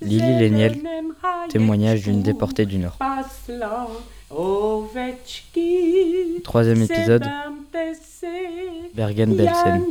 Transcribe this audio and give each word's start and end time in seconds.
Lily 0.00 0.38
Léniel, 0.38 0.80
témoignage 1.48 2.02
d'une 2.02 2.22
déportée 2.22 2.66
du 2.66 2.78
Nord. 2.78 2.96
Troisième 6.44 6.82
épisode, 6.82 7.24
Bergen-Belsen. 8.94 9.84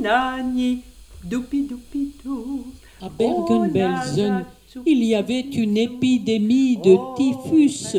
À 3.01 3.09
Bergen-Belsen, 3.09 4.45
il 4.85 5.03
y 5.03 5.15
avait 5.15 5.41
une 5.41 5.77
épidémie 5.77 6.77
de 6.77 6.97
typhus, 7.15 7.97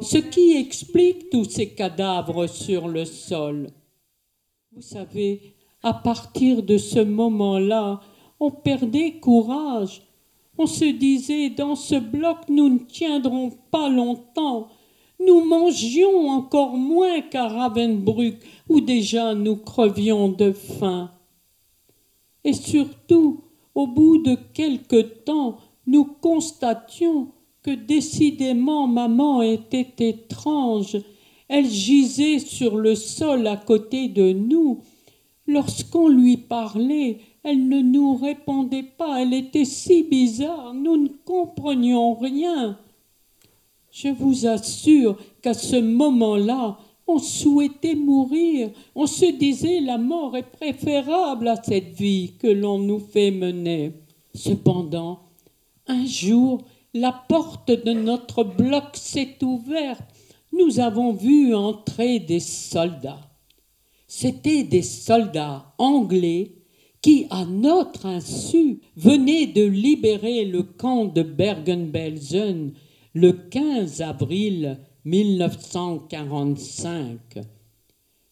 ce 0.00 0.18
qui 0.18 0.56
explique 0.56 1.30
tous 1.30 1.44
ces 1.44 1.68
cadavres 1.70 2.46
sur 2.46 2.88
le 2.88 3.04
sol. 3.04 3.68
Vous 4.74 4.82
savez, 4.82 5.54
à 5.82 5.92
partir 5.92 6.62
de 6.62 6.78
ce 6.78 7.00
moment-là, 7.00 8.00
on 8.40 8.50
perdait 8.50 9.18
courage. 9.20 10.02
On 10.56 10.66
se 10.66 10.84
disait, 10.84 11.50
dans 11.50 11.76
ce 11.76 11.94
bloc, 11.94 12.38
nous 12.48 12.68
ne 12.68 12.78
tiendrons 12.78 13.50
pas 13.70 13.88
longtemps. 13.88 14.68
Nous 15.24 15.44
mangions 15.44 16.28
encore 16.30 16.76
moins 16.76 17.20
qu'à 17.20 17.48
Ravensbrück, 17.48 18.36
où 18.68 18.80
déjà 18.80 19.34
nous 19.34 19.56
crevions 19.56 20.28
de 20.28 20.52
faim. 20.52 21.10
Et 22.44 22.52
surtout, 22.52 23.42
au 23.74 23.86
bout 23.86 24.18
de 24.18 24.36
quelque 24.54 25.00
temps, 25.00 25.58
nous 25.86 26.04
constations 26.04 27.28
que 27.62 27.70
décidément 27.70 28.86
maman 28.86 29.42
était 29.42 29.94
étrange. 29.98 30.98
Elle 31.48 31.68
gisait 31.68 32.38
sur 32.38 32.76
le 32.76 32.94
sol 32.94 33.46
à 33.46 33.56
côté 33.56 34.08
de 34.08 34.32
nous. 34.32 34.82
Lorsqu'on 35.48 36.08
lui 36.08 36.36
parlait, 36.36 37.20
elle 37.42 37.68
ne 37.68 37.80
nous 37.80 38.14
répondait 38.16 38.82
pas. 38.82 39.22
Elle 39.22 39.32
était 39.32 39.64
si 39.64 40.02
bizarre, 40.02 40.74
nous 40.74 40.98
ne 40.98 41.08
comprenions 41.24 42.12
rien. 42.12 42.78
Je 43.90 44.08
vous 44.08 44.46
assure 44.46 45.16
qu'à 45.40 45.54
ce 45.54 45.76
moment-là, 45.76 46.76
on 47.06 47.18
souhaitait 47.18 47.94
mourir. 47.94 48.70
On 48.94 49.06
se 49.06 49.24
disait 49.24 49.80
la 49.80 49.96
mort 49.96 50.36
est 50.36 50.42
préférable 50.42 51.48
à 51.48 51.56
cette 51.56 51.94
vie 51.94 52.34
que 52.38 52.48
l'on 52.48 52.78
nous 52.78 53.00
fait 53.00 53.30
mener. 53.30 53.94
Cependant, 54.34 55.20
un 55.86 56.04
jour, 56.04 56.60
la 56.92 57.12
porte 57.12 57.70
de 57.70 57.92
notre 57.94 58.44
bloc 58.44 58.90
s'est 58.92 59.42
ouverte. 59.42 60.04
Nous 60.52 60.78
avons 60.78 61.14
vu 61.14 61.54
entrer 61.54 62.18
des 62.18 62.40
soldats. 62.40 63.27
C'étaient 64.10 64.64
des 64.64 64.82
soldats 64.82 65.74
anglais 65.76 66.52
qui, 67.02 67.26
à 67.28 67.44
notre 67.44 68.06
insu, 68.06 68.80
venaient 68.96 69.46
de 69.46 69.64
libérer 69.64 70.46
le 70.46 70.62
camp 70.62 71.04
de 71.04 71.22
Bergen-Belsen 71.22 72.72
le 73.12 73.32
15 73.32 74.00
avril 74.00 74.78
1945. 75.04 77.18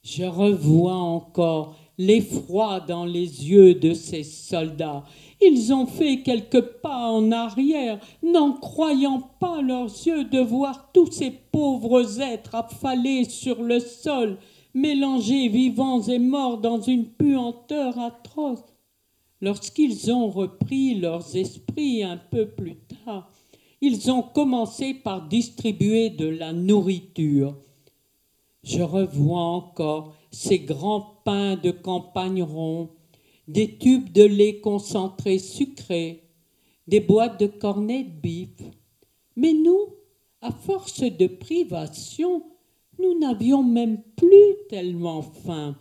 Je 0.02 0.24
revois 0.24 0.94
encore 0.94 1.76
l'effroi 1.98 2.80
dans 2.80 3.04
les 3.04 3.48
yeux 3.48 3.74
de 3.74 3.92
ces 3.92 4.22
soldats. 4.22 5.04
Ils 5.42 5.74
ont 5.74 5.86
fait 5.86 6.22
quelques 6.22 6.60
pas 6.60 7.10
en 7.10 7.32
arrière, 7.32 7.98
n'en 8.22 8.52
croyant 8.52 9.20
pas 9.40 9.60
leurs 9.60 9.92
yeux 10.06 10.24
de 10.24 10.40
voir 10.40 10.90
tous 10.92 11.12
ces 11.12 11.30
pauvres 11.30 12.20
êtres 12.20 12.54
affalés 12.54 13.24
sur 13.24 13.62
le 13.62 13.80
sol, 13.80 14.38
mélangés 14.76 15.48
vivants 15.48 16.02
et 16.02 16.18
morts 16.18 16.58
dans 16.58 16.82
une 16.82 17.06
puanteur 17.06 17.98
atroce. 17.98 18.74
Lorsqu'ils 19.40 20.12
ont 20.12 20.28
repris 20.28 20.94
leurs 20.96 21.34
esprits 21.34 22.02
un 22.02 22.18
peu 22.18 22.46
plus 22.46 22.76
tard, 22.76 23.32
ils 23.80 24.10
ont 24.10 24.22
commencé 24.22 24.92
par 24.92 25.28
distribuer 25.28 26.10
de 26.10 26.26
la 26.26 26.52
nourriture. 26.52 27.56
Je 28.64 28.82
revois 28.82 29.40
encore 29.40 30.14
ces 30.30 30.58
grands 30.58 31.22
pains 31.24 31.56
de 31.56 31.70
campagne 31.70 32.42
ronds, 32.42 32.90
des 33.48 33.78
tubes 33.78 34.12
de 34.12 34.24
lait 34.24 34.60
concentré 34.60 35.38
sucré, 35.38 36.24
des 36.86 37.00
boîtes 37.00 37.40
de 37.40 37.46
cornets 37.46 38.04
de 38.04 38.20
bif. 38.20 38.62
Mais 39.36 39.54
nous, 39.54 39.94
à 40.42 40.52
force 40.52 41.00
de 41.00 41.26
privation, 41.28 42.42
nous 42.98 43.18
n'avions 43.18 43.62
même 43.62 44.02
plus 44.16 44.54
tellement 44.68 45.22
faim. 45.22 45.76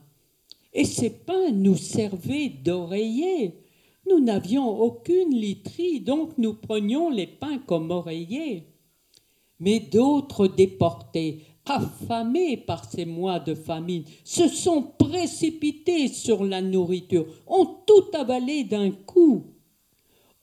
Et 0.73 0.85
ces 0.85 1.09
pains 1.09 1.51
nous 1.51 1.77
servaient 1.77 2.49
d'oreillers. 2.49 3.61
Nous 4.09 4.19
n'avions 4.19 4.67
aucune 4.67 5.33
literie, 5.33 6.01
donc 6.01 6.37
nous 6.37 6.53
prenions 6.53 7.09
les 7.09 7.27
pains 7.27 7.59
comme 7.59 7.91
oreillers. 7.91 8.67
Mais 9.59 9.79
d'autres 9.79 10.47
déportés, 10.47 11.43
affamés 11.65 12.57
par 12.57 12.89
ces 12.89 13.05
mois 13.05 13.39
de 13.39 13.55
famine, 13.55 14.03
se 14.23 14.47
sont 14.47 14.83
précipités 14.99 16.07
sur 16.09 16.43
la 16.43 16.61
nourriture, 16.61 17.25
ont 17.47 17.77
tout 17.87 18.05
avalé 18.13 18.63
d'un 18.63 18.91
coup. 18.91 19.54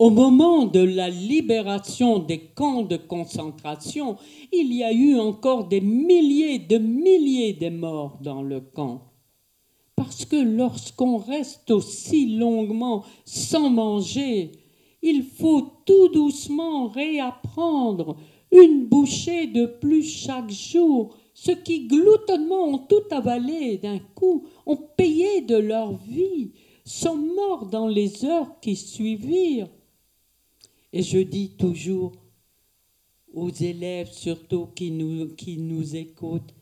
Au 0.02 0.10
moment 0.10 0.66
de 0.66 0.80
la 0.80 1.08
libération 1.08 2.18
des 2.18 2.40
camps 2.40 2.82
de 2.82 2.96
concentration, 2.96 4.16
il 4.52 4.74
y 4.74 4.82
a 4.82 4.92
eu 4.92 5.16
encore 5.16 5.68
des 5.68 5.80
milliers 5.80 6.58
de 6.58 6.76
milliers 6.76 7.52
de 7.52 7.68
morts 7.68 8.18
dans 8.20 8.42
le 8.42 8.60
camp. 8.60 9.12
Parce 9.94 10.24
que 10.24 10.34
lorsqu'on 10.34 11.18
reste 11.18 11.70
aussi 11.70 12.36
longuement 12.36 13.04
sans 13.24 13.70
manger, 13.70 14.50
il 15.02 15.22
faut 15.22 15.70
tout 15.86 16.08
doucement 16.08 16.88
réapprendre 16.88 18.16
une 18.50 18.86
bouchée 18.86 19.46
de 19.46 19.66
plus 19.66 20.02
chaque 20.02 20.50
jour. 20.50 21.14
Ceux 21.32 21.54
qui 21.54 21.86
gloutonnement 21.86 22.64
ont 22.70 22.78
tout 22.78 23.06
avalé 23.12 23.78
d'un 23.78 24.00
coup, 24.16 24.48
ont 24.66 24.80
payé 24.96 25.42
de 25.42 25.58
leur 25.58 25.94
vie, 25.94 26.50
sont 26.84 27.18
morts 27.36 27.66
dans 27.66 27.86
les 27.86 28.24
heures 28.24 28.58
qui 28.60 28.74
suivirent. 28.74 29.68
Et 30.92 31.02
je 31.02 31.18
dis 31.18 31.56
toujours 31.56 32.12
aux 33.32 33.50
élèves 33.50 34.12
surtout 34.12 34.66
qui 34.74 34.90
nous, 34.90 35.96
écoutent, 35.96 36.54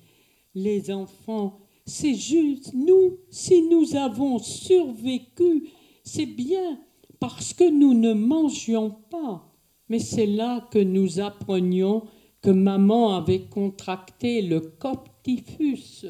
les 0.54 0.90
enfants, 0.90 1.60
c'est 1.84 2.14
juste, 2.14 2.72
nous, 2.74 3.18
si 3.28 3.62
nous 3.62 3.96
avons 3.96 4.38
survécu, 4.38 5.68
c'est 6.04 6.26
bien 6.26 6.80
parce 7.18 7.52
que 7.52 7.68
nous 7.68 7.94
ne 7.94 8.12
mangions 8.12 8.96
pas. 9.10 9.46
Mais 9.88 9.98
c'est 9.98 10.26
là 10.26 10.68
que 10.70 10.78
nous 10.78 11.18
apprenions 11.18 12.04
que 12.40 12.50
maman 12.50 13.16
avait 13.16 13.46
contracté 13.46 14.40
le 14.40 14.60
coptifus. 14.60 16.06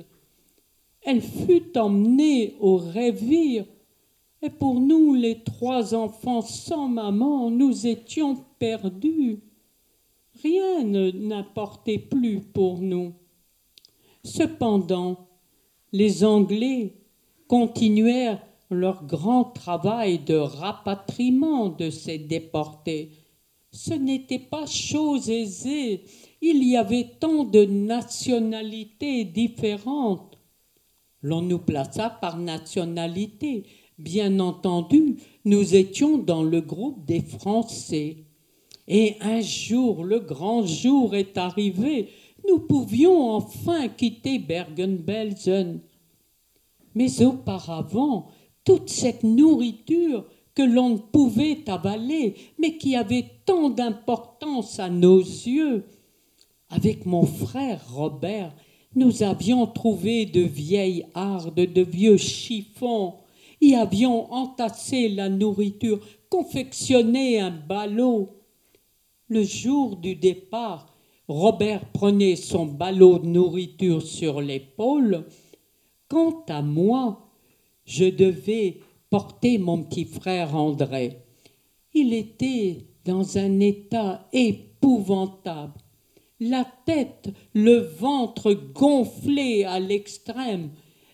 Elle 1.02 1.22
fut 1.22 1.76
emmenée 1.78 2.56
au 2.60 2.76
révire. 2.76 3.64
Et 4.42 4.50
pour 4.50 4.80
nous, 4.80 5.14
les 5.14 5.42
trois 5.42 5.94
enfants 5.94 6.40
sans 6.40 6.88
maman, 6.88 7.50
nous 7.50 7.86
étions 7.86 8.44
perdus. 8.58 9.40
Rien 10.42 10.84
n'importait 10.84 11.98
plus 11.98 12.40
pour 12.40 12.78
nous. 12.78 13.12
Cependant, 14.24 15.28
les 15.92 16.24
Anglais 16.24 16.94
continuèrent 17.48 18.40
leur 18.70 19.04
grand 19.04 19.44
travail 19.44 20.20
de 20.20 20.36
rapatriement 20.36 21.68
de 21.68 21.90
ces 21.90 22.18
déportés. 22.18 23.10
Ce 23.72 23.94
n'était 23.94 24.38
pas 24.38 24.66
chose 24.66 25.28
aisée. 25.28 26.04
Il 26.40 26.64
y 26.64 26.76
avait 26.76 27.10
tant 27.20 27.44
de 27.44 27.64
nationalités 27.64 29.24
différentes. 29.24 30.38
L'on 31.22 31.42
nous 31.42 31.58
plaça 31.58 32.08
par 32.08 32.38
nationalité. 32.38 33.66
Bien 34.00 34.40
entendu, 34.40 35.16
nous 35.44 35.74
étions 35.74 36.18
dans 36.18 36.42
le 36.42 36.60
groupe 36.60 37.04
des 37.04 37.20
Français. 37.20 38.16
Et 38.88 39.16
un 39.20 39.40
jour, 39.40 40.04
le 40.04 40.18
grand 40.18 40.66
jour 40.66 41.14
est 41.14 41.38
arrivé 41.38 42.08
nous 42.48 42.58
pouvions 42.58 43.30
enfin 43.30 43.88
quitter 43.88 44.38
Bergen-Belsen. 44.38 45.80
Mais 46.94 47.22
auparavant, 47.22 48.28
toute 48.64 48.88
cette 48.88 49.22
nourriture 49.22 50.24
que 50.54 50.62
l'on 50.62 50.90
ne 50.90 50.98
pouvait 50.98 51.68
avaler, 51.68 52.34
mais 52.58 52.76
qui 52.76 52.96
avait 52.96 53.26
tant 53.46 53.70
d'importance 53.70 54.80
à 54.80 54.90
nos 54.90 55.18
yeux, 55.18 55.84
avec 56.68 57.06
mon 57.06 57.24
frère 57.24 57.80
Robert, 57.92 58.52
nous 58.96 59.22
avions 59.22 59.66
trouvé 59.66 60.26
de 60.26 60.40
vieilles 60.40 61.06
hardes, 61.14 61.54
de 61.54 61.82
vieux 61.82 62.16
chiffons, 62.16 63.14
y 63.60 63.74
avions 63.74 64.32
entassé 64.32 65.08
la 65.08 65.28
nourriture, 65.28 66.00
confectionné 66.28 67.40
un 67.40 67.50
ballot. 67.50 68.30
Le 69.28 69.42
jour 69.42 69.96
du 69.96 70.16
départ, 70.16 70.86
Robert 71.28 71.92
prenait 71.92 72.36
son 72.36 72.66
ballot 72.66 73.18
de 73.18 73.26
nourriture 73.26 74.02
sur 74.02 74.40
l'épaule. 74.40 75.26
Quant 76.08 76.44
à 76.48 76.62
moi, 76.62 77.30
je 77.84 78.06
devais 78.06 78.80
porter 79.10 79.58
mon 79.58 79.84
petit 79.84 80.04
frère 80.04 80.56
André. 80.56 81.18
Il 81.92 82.14
était 82.14 82.86
dans 83.04 83.38
un 83.38 83.60
état 83.60 84.28
épouvantable. 84.32 85.74
La 86.38 86.64
tête, 86.86 87.30
le 87.54 87.78
ventre 87.78 88.52
gonflé 88.52 89.64
à 89.64 89.78
l'extrême, 89.78 90.70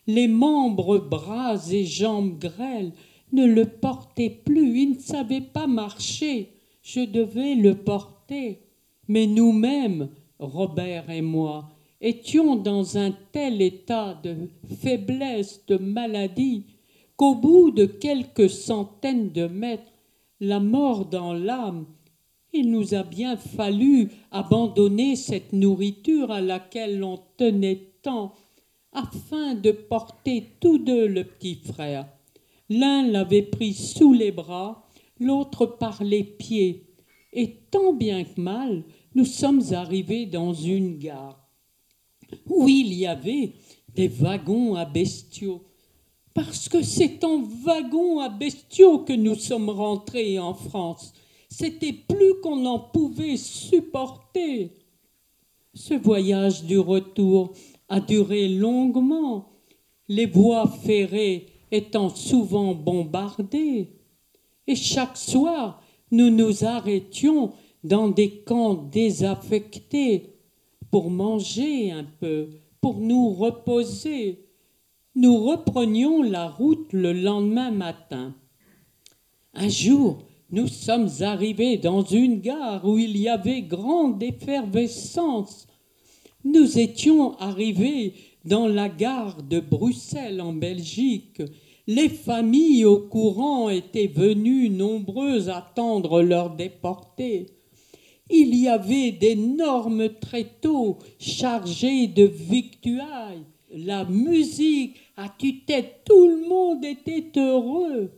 les 0.07 0.29
membres, 0.29 0.99
bras 0.99 1.57
et 1.71 1.85
jambes 1.85 2.39
grêles 2.39 2.93
ne 3.33 3.45
le 3.45 3.67
portaient 3.67 4.31
plus. 4.45 4.81
Il 4.81 4.91
ne 4.91 4.99
savait 4.99 5.41
pas 5.41 5.67
marcher. 5.67 6.53
Je 6.83 7.01
devais 7.01 7.55
le 7.55 7.75
porter. 7.75 8.61
Mais 9.09 9.27
nous-mêmes, 9.27 10.09
Robert 10.39 11.11
et 11.11 11.23
moi, 11.23 11.69
étions 12.01 12.57
dans 12.57 12.99
un 12.99 13.13
tel 13.33 13.63
état 13.63 14.19
de 14.23 14.49
faiblesse, 14.81 15.65
de 15.67 15.77
maladie, 15.77 16.65
qu'au 17.17 17.35
bout 17.35 17.71
de 17.71 17.87
quelques 17.87 18.51
centaines 18.51 19.31
de 19.33 19.47
mètres, 19.47 19.93
la 20.41 20.61
mort 20.61 21.07
dans 21.07 21.33
l'âme, 21.33 21.87
il 22.53 22.71
nous 22.71 22.95
a 22.95 23.03
bien 23.03 23.37
fallu 23.37 24.11
abandonner 24.31 25.17
cette 25.17 25.53
nourriture 25.53 26.31
à 26.31 26.41
laquelle 26.41 27.03
on 27.03 27.19
tenait 27.37 27.93
tant, 28.03 28.35
afin 28.97 29.55
de 29.55 29.71
porter 29.71 30.57
tous 30.59 30.79
deux 30.79 31.07
le 31.07 31.23
petit 31.23 31.61
frère. 31.63 32.09
L'un 32.69 33.07
l'avait 33.07 33.43
pris 33.43 33.75
sous 33.75 34.13
les 34.13 34.33
bras, 34.33 34.89
l'autre 35.21 35.67
par 35.67 36.03
les 36.03 36.25
pieds, 36.25 36.87
et 37.33 37.57
tant 37.71 37.93
bien 37.93 38.25
que 38.25 38.41
mal, 38.41 38.83
nous 39.15 39.27
sommes 39.27 39.63
arrivés 39.73 40.27
dans 40.27 40.55
une 40.55 40.99
gare 40.99 41.47
où 42.49 42.69
il 42.69 42.93
y 42.93 43.07
avait 43.07 43.53
des 43.95 44.09
wagons 44.09 44.75
à 44.75 44.85
bestiaux. 44.85 45.63
Parce 46.35 46.69
que 46.69 46.83
c'est 46.83 47.23
en 47.25 47.43
wagon 47.65 48.21
à 48.21 48.29
bestiaux 48.29 49.01
que 49.01 49.13
nous 49.13 49.37
sommes 49.37 49.71
rentrés 49.71 50.39
en 50.39 50.55
France. 50.55 51.13
C'était 51.49 51.93
plus 51.93 52.41
qu'on 52.43 52.67
en 52.67 52.79
pouvait 52.79 53.37
supporter. 53.37 54.73
Ce 55.73 55.95
voyage 55.95 56.65
du 56.65 56.79
retour 56.79 57.53
a 57.89 58.01
duré 58.01 58.49
longuement, 58.49 59.53
les 60.09 60.27
voies 60.27 60.69
ferrées 60.69 61.47
étant 61.71 62.09
souvent 62.09 62.75
bombardées. 62.75 63.93
Et 64.67 64.75
chaque 64.75 65.17
soir, 65.17 65.83
nous 66.11 66.31
nous 66.31 66.65
arrêtions 66.65 67.53
dans 67.85 68.09
des 68.09 68.41
camps 68.41 68.75
désaffectés 68.75 70.35
pour 70.91 71.11
manger 71.11 71.91
un 71.91 72.05
peu, 72.21 72.49
pour 72.81 72.99
nous 72.99 73.31
reposer. 73.31 74.47
Nous 75.15 75.37
reprenions 75.45 76.23
la 76.23 76.49
route 76.49 76.93
le 76.93 77.13
lendemain 77.13 77.71
matin. 77.71 78.35
Un 79.55 79.69
jour, 79.69 80.19
nous 80.51 80.69
sommes 80.69 81.09
arrivés 81.21 81.77
dans 81.77 82.03
une 82.03 82.41
gare 82.41 82.85
où 82.85 82.99
il 82.99 83.17
y 83.17 83.29
avait 83.29 83.63
grande 83.63 84.23
effervescence. 84.23 85.67
Nous 86.47 86.79
étions 86.79 87.37
arrivés 87.39 88.15
dans 88.45 88.69
la 88.69 88.89
gare 88.89 89.43
de 89.43 89.59
Bruxelles 89.59 90.41
en 90.41 90.53
Belgique. 90.53 91.43
Les 91.89 92.09
familles 92.09 92.85
au 92.85 93.01
courant 93.01 93.69
étaient 93.69 94.07
venues 94.07 94.71
nombreuses 94.71 95.49
attendre 95.49 96.23
leurs 96.23 96.51
déportés. 96.51 97.47
Il 98.31 98.55
y 98.55 98.69
avait 98.69 99.11
d'énormes 99.11 100.09
tréteaux 100.21 100.99
chargés 101.19 102.07
de 102.07 102.23
victuailles. 102.23 103.43
La 103.75 104.05
musique 104.05 104.99
à 105.17 105.29
tue-tête, 105.29 106.03
tout 106.05 106.29
le 106.29 106.49
monde 106.49 106.85
était 106.85 107.33
heureux. 107.37 108.13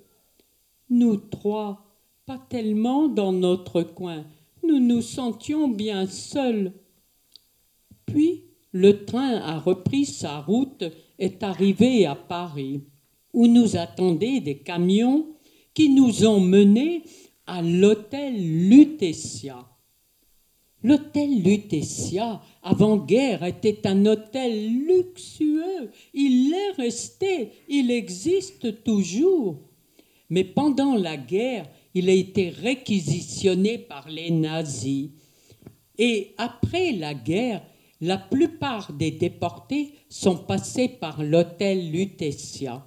Nous 0.91 1.17
trois, 1.17 1.87
pas 2.27 2.39
tellement 2.51 3.09
dans 3.09 3.33
notre 3.33 3.81
coin, 3.81 4.27
nous 4.63 4.81
nous 4.81 5.01
sentions 5.01 5.67
bien 5.67 6.07
seuls. 6.07 6.75
Puis 8.09 8.45
le 8.73 9.05
train 9.05 9.37
a 9.37 9.59
repris 9.59 10.05
sa 10.05 10.41
route, 10.41 10.85
est 11.19 11.43
arrivé 11.43 12.07
à 12.07 12.15
Paris, 12.15 12.83
où 13.33 13.47
nous 13.47 13.77
attendaient 13.77 14.41
des 14.41 14.59
camions 14.59 15.27
qui 15.75 15.91
nous 15.91 16.27
ont 16.27 16.41
menés 16.41 17.03
à 17.47 17.63
l'hôtel 17.63 18.35
Lutetia. 18.69 19.67
L'hôtel 20.83 21.43
Lutetia, 21.43 22.41
avant-guerre, 22.63 23.43
était 23.43 23.87
un 23.87 24.07
hôtel 24.07 24.85
luxueux. 24.87 25.91
Il 26.15 26.55
est 26.55 26.83
resté, 26.83 27.51
il 27.69 27.91
existe 27.91 28.85
toujours. 28.85 29.59
Mais 30.31 30.45
pendant 30.45 30.95
la 30.95 31.17
guerre, 31.17 31.69
il 31.95 32.09
a 32.09 32.13
été 32.13 32.51
réquisitionné 32.51 33.79
par 33.79 34.09
les 34.09 34.31
nazis. 34.31 35.11
Et 35.99 36.35
après 36.39 36.93
la 36.93 37.15
guerre, 37.15 37.63
la 38.01 38.17
plupart 38.17 38.93
des 38.93 39.11
déportés 39.11 39.95
sont 40.09 40.37
passés 40.37 40.89
par 40.89 41.23
l'hôtel 41.23 41.91
Lutetia. 41.91 42.87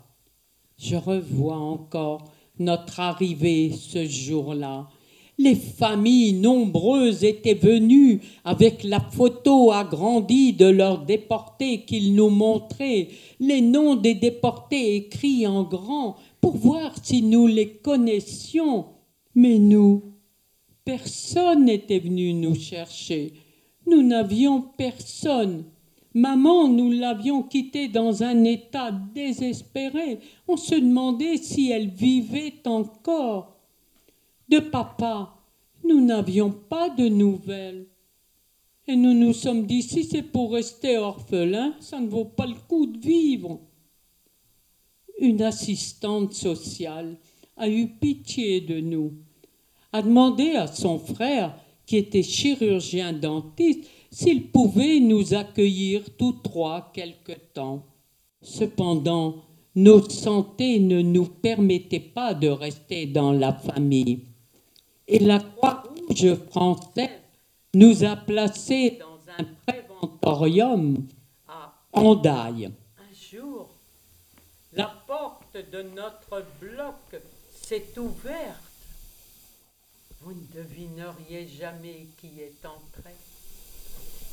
Je 0.77 0.95
revois 0.95 1.57
encore 1.57 2.31
notre 2.59 2.99
arrivée 2.99 3.71
ce 3.71 4.05
jour-là. 4.05 4.87
Les 5.37 5.55
familles 5.55 6.33
nombreuses 6.33 7.23
étaient 7.23 7.55
venues 7.55 8.21
avec 8.45 8.83
la 8.83 8.99
photo 8.99 9.71
agrandie 9.71 10.53
de 10.53 10.67
leurs 10.67 11.03
déportés 11.03 11.83
qu'ils 11.83 12.13
nous 12.13 12.29
montraient, 12.29 13.07
les 13.39 13.61
noms 13.61 13.95
des 13.95 14.13
déportés 14.13 14.95
écrits 14.95 15.47
en 15.47 15.63
grand 15.63 16.17
pour 16.39 16.57
voir 16.57 16.93
si 17.03 17.21
nous 17.21 17.47
les 17.47 17.69
connaissions. 17.69 18.85
Mais 19.33 19.57
nous, 19.57 20.03
personne 20.85 21.65
n'était 21.65 21.99
venu 21.99 22.33
nous 22.33 22.55
chercher. 22.55 23.33
Nous 23.87 24.03
n'avions 24.03 24.61
personne. 24.61 25.65
Maman, 26.13 26.67
nous 26.67 26.91
l'avions 26.91 27.43
quittée 27.43 27.87
dans 27.87 28.23
un 28.23 28.43
état 28.43 28.91
désespéré. 28.91 30.19
On 30.47 30.57
se 30.57 30.75
demandait 30.75 31.37
si 31.37 31.71
elle 31.71 31.89
vivait 31.89 32.61
encore. 32.65 33.57
De 34.49 34.59
papa, 34.59 35.35
nous 35.83 36.03
n'avions 36.03 36.51
pas 36.51 36.89
de 36.89 37.07
nouvelles. 37.07 37.87
Et 38.87 38.95
nous 38.95 39.13
nous 39.13 39.33
sommes 39.33 39.65
dit, 39.65 39.83
si 39.83 40.03
c'est 40.03 40.23
pour 40.23 40.53
rester 40.53 40.97
orphelin, 40.97 41.75
ça 41.79 41.99
ne 41.99 42.07
vaut 42.07 42.25
pas 42.25 42.47
le 42.47 42.55
coup 42.67 42.87
de 42.87 42.97
vivre. 42.97 43.61
Une 45.19 45.41
assistante 45.43 46.33
sociale 46.33 47.17
a 47.55 47.69
eu 47.69 47.87
pitié 47.87 48.59
de 48.59 48.79
nous, 48.79 49.13
a 49.93 50.01
demandé 50.01 50.55
à 50.55 50.67
son 50.67 50.97
frère 50.97 51.55
qui 51.85 51.97
était 51.97 52.23
chirurgien 52.23 53.13
dentiste, 53.13 53.89
s'il 54.09 54.51
pouvait 54.51 54.99
nous 54.99 55.33
accueillir 55.33 56.03
tous 56.17 56.33
trois 56.43 56.91
quelque 56.93 57.33
temps. 57.53 57.85
Cependant, 58.41 59.35
nos 59.75 60.09
santé 60.09 60.79
ne 60.79 61.01
nous 61.01 61.25
permettait 61.25 61.99
pas 61.99 62.33
de 62.33 62.47
rester 62.47 63.05
dans 63.05 63.31
la 63.31 63.53
famille. 63.53 64.25
Et 65.07 65.19
la 65.19 65.39
Croix-Rouge 65.39 66.35
française 66.49 67.09
nous 67.73 68.03
a 68.03 68.15
placés 68.15 68.99
dans 68.99 69.19
un 69.37 69.45
préventorium 69.65 71.05
à 71.47 71.73
Andaille. 71.93 72.65
Un 72.97 73.37
jour, 73.37 73.69
la 74.73 74.93
porte 75.07 75.57
de 75.71 75.83
notre 75.95 76.43
bloc 76.59 77.21
s'est 77.49 77.97
ouverte 77.97 78.70
vous 80.23 80.33
ne 80.33 80.61
devineriez 80.61 81.47
jamais 81.59 82.07
qui 82.19 82.31
est 82.39 82.65
entré. 82.65 83.13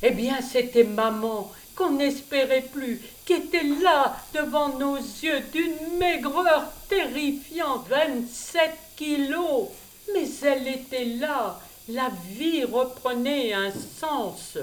Eh 0.01 0.11
bien, 0.11 0.39
c'était 0.41 0.83
maman 0.83 1.51
qu'on 1.75 1.91
n'espérait 1.91 2.61
plus, 2.71 3.01
qui 3.25 3.33
était 3.33 3.63
là 3.63 4.17
devant 4.33 4.77
nos 4.77 4.95
yeux 4.95 5.41
d'une 5.51 5.97
maigreur 5.97 6.71
terrifiante, 6.87 7.87
27 7.89 8.71
kilos. 8.95 9.69
Mais 10.13 10.27
elle 10.43 10.67
était 10.67 11.05
là, 11.05 11.59
la 11.89 12.09
vie 12.29 12.63
reprenait 12.63 13.53
un 13.53 13.71
sens. 13.71 14.57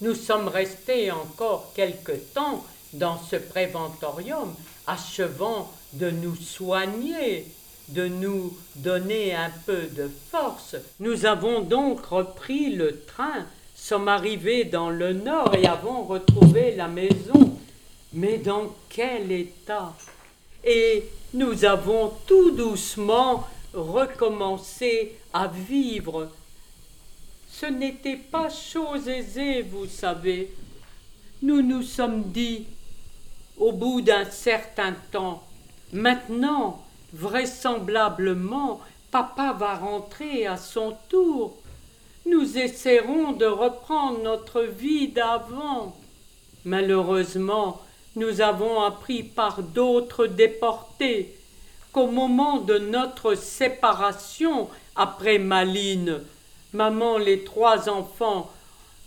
Nous 0.00 0.14
sommes 0.14 0.48
restés 0.48 1.10
encore 1.10 1.72
quelque 1.74 2.12
temps 2.12 2.64
dans 2.92 3.18
ce 3.18 3.36
préventorium, 3.36 4.54
achevant 4.86 5.72
de 5.94 6.10
nous 6.10 6.36
soigner 6.36 7.46
de 7.88 8.06
nous 8.06 8.56
donner 8.76 9.34
un 9.34 9.50
peu 9.66 9.82
de 9.96 10.10
force. 10.30 10.76
Nous 11.00 11.26
avons 11.26 11.60
donc 11.60 12.06
repris 12.06 12.74
le 12.74 13.00
train, 13.00 13.46
sommes 13.74 14.08
arrivés 14.08 14.64
dans 14.64 14.90
le 14.90 15.12
nord 15.12 15.54
et 15.54 15.66
avons 15.66 16.04
retrouvé 16.04 16.74
la 16.76 16.88
maison. 16.88 17.56
Mais 18.12 18.38
dans 18.38 18.74
quel 18.88 19.30
état? 19.32 19.94
Et 20.64 21.04
nous 21.34 21.64
avons 21.64 22.12
tout 22.26 22.50
doucement 22.52 23.46
recommencé 23.72 25.16
à 25.32 25.46
vivre. 25.46 26.30
Ce 27.50 27.66
n'était 27.66 28.16
pas 28.16 28.48
chose 28.48 29.08
aisée, 29.08 29.62
vous 29.62 29.86
savez. 29.86 30.52
Nous 31.42 31.62
nous 31.62 31.82
sommes 31.82 32.24
dit, 32.24 32.66
au 33.56 33.72
bout 33.72 34.00
d'un 34.00 34.24
certain 34.24 34.94
temps, 35.12 35.42
Maintenant, 35.92 36.84
vraisemblablement, 37.12 38.80
papa 39.10 39.54
va 39.58 39.74
rentrer 39.74 40.46
à 40.46 40.56
son 40.56 40.96
tour. 41.08 41.56
Nous 42.26 42.58
essaierons 42.58 43.32
de 43.32 43.46
reprendre 43.46 44.22
notre 44.22 44.62
vie 44.62 45.08
d'avant. 45.08 45.96
Malheureusement, 46.64 47.80
nous 48.16 48.40
avons 48.40 48.82
appris 48.82 49.22
par 49.22 49.62
d'autres 49.62 50.26
déportés 50.26 51.34
qu'au 51.92 52.08
moment 52.08 52.58
de 52.58 52.78
notre 52.78 53.34
séparation 53.34 54.68
après 54.96 55.38
Malines, 55.38 56.20
maman, 56.72 57.16
les 57.16 57.44
trois 57.44 57.88
enfants 57.88 58.50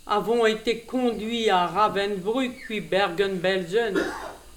avons 0.07 0.45
été 0.45 0.79
conduits 0.79 1.49
à 1.49 1.67
Ravensbrück 1.67 2.51
puis 2.65 2.81
Bergen-Belsen. 2.81 4.01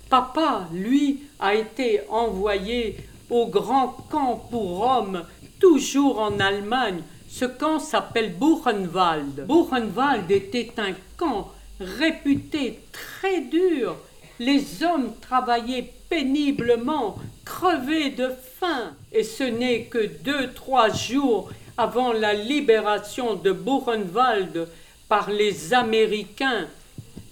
Papa, 0.08 0.68
lui, 0.72 1.24
a 1.38 1.54
été 1.54 2.00
envoyé 2.08 2.96
au 3.30 3.46
grand 3.46 3.96
camp 4.10 4.36
pour 4.50 4.78
Rome, 4.78 5.24
toujours 5.60 6.20
en 6.20 6.38
Allemagne. 6.40 7.02
Ce 7.28 7.44
camp 7.44 7.78
s'appelle 7.78 8.34
Buchenwald. 8.34 9.46
Buchenwald 9.46 10.30
était 10.30 10.72
un 10.78 10.92
camp 11.16 11.50
réputé 11.80 12.80
très 12.92 13.40
dur. 13.40 13.96
Les 14.38 14.82
hommes 14.82 15.12
travaillaient 15.20 15.92
péniblement, 16.08 17.16
crevés 17.44 18.10
de 18.10 18.30
faim. 18.60 18.92
Et 19.12 19.24
ce 19.24 19.44
n'est 19.44 19.84
que 19.84 20.06
deux, 20.22 20.52
trois 20.52 20.90
jours 20.90 21.50
avant 21.76 22.12
la 22.12 22.34
libération 22.34 23.34
de 23.34 23.52
Buchenwald 23.52 24.68
par 25.08 25.30
les 25.30 25.74
Américains 25.74 26.66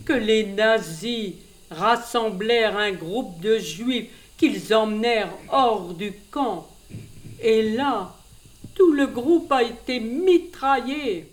que 0.05 0.13
les 0.13 0.47
nazis 0.47 1.35
rassemblèrent 1.71 2.77
un 2.77 2.93
groupe 2.93 3.41
de 3.41 3.59
juifs 3.59 4.11
qu'ils 4.43 4.75
emmenèrent 4.75 5.39
hors 5.53 5.95
du 5.95 6.13
camp. 6.33 6.67
Et 7.41 7.75
là, 7.75 8.13
tout 8.75 8.93
le 8.93 9.07
groupe 9.07 9.53
a 9.53 9.63
été 9.63 10.01
mitraillé. 10.01 11.33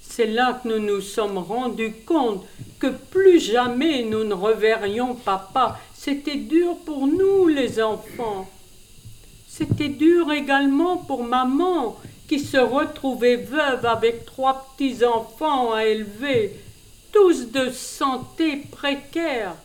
C'est 0.00 0.28
là 0.28 0.58
que 0.62 0.68
nous 0.68 0.78
nous 0.78 1.02
sommes 1.02 1.36
rendus 1.36 1.92
compte 2.06 2.42
que 2.78 2.86
plus 2.86 3.40
jamais 3.40 4.04
nous 4.04 4.24
ne 4.24 4.32
reverrions 4.32 5.14
papa. 5.14 5.78
C'était 5.94 6.36
dur 6.36 6.78
pour 6.86 7.06
nous, 7.06 7.46
les 7.46 7.82
enfants. 7.82 8.48
C'était 9.46 9.90
dur 9.90 10.32
également 10.32 10.96
pour 10.96 11.24
maman, 11.24 11.98
qui 12.26 12.40
se 12.40 12.56
retrouvait 12.56 13.36
veuve 13.36 13.84
avec 13.84 14.24
trois 14.24 14.70
petits-enfants 14.78 15.74
à 15.74 15.84
élever, 15.84 16.58
tous 17.12 17.52
de 17.52 17.68
santé 17.68 18.62
précaire. 18.72 19.56